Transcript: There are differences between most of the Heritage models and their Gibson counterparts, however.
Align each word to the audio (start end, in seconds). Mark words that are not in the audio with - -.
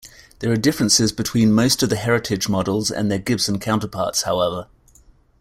There 0.39 0.51
are 0.51 0.57
differences 0.57 1.11
between 1.11 1.53
most 1.53 1.83
of 1.83 1.91
the 1.91 1.95
Heritage 1.95 2.49
models 2.49 2.89
and 2.89 3.11
their 3.11 3.19
Gibson 3.19 3.59
counterparts, 3.59 4.23
however. 4.23 4.67